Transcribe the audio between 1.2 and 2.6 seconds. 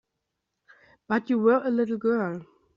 you were a little girl.